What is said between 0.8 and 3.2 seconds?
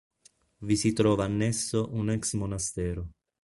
trova annesso un ex monastero.